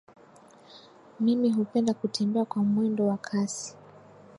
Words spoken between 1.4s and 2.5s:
hupenda kutembea